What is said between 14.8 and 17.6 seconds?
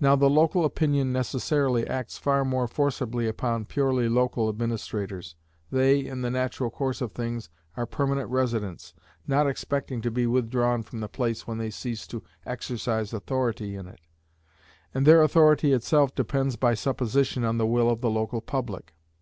and their authority itself depends, by supposition, on